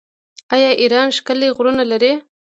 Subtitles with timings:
[0.53, 2.13] آیا ایران ښکلي غرونه نلري؟